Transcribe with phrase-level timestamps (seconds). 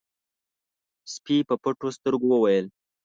[1.13, 2.65] سپي په پټو سترګو وويل: